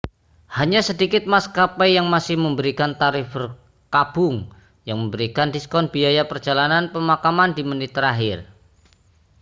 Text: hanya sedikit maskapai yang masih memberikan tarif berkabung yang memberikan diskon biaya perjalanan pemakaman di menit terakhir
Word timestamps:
hanya 0.57 0.81
sedikit 0.89 1.23
maskapai 1.33 1.91
yang 1.97 2.07
masih 2.15 2.33
memberikan 2.45 2.91
tarif 3.01 3.27
berkabung 3.37 4.35
yang 4.87 4.97
memberikan 5.01 5.47
diskon 5.55 5.85
biaya 5.93 6.23
perjalanan 6.31 6.85
pemakaman 6.93 7.51
di 7.57 7.61
menit 7.71 7.91
terakhir 7.97 8.37